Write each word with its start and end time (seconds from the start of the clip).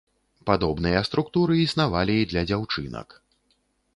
Падобныя 0.49 1.01
структуры 1.09 1.59
існавалі 1.67 2.15
і 2.21 2.25
для 2.31 2.43
дзяўчынак. 2.49 3.09